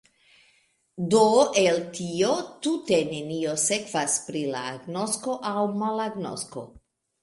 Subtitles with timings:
[1.13, 1.19] Do
[1.65, 2.31] el tio
[2.69, 6.71] tute nenio sekvas pri la agnosko aŭ malagnosko.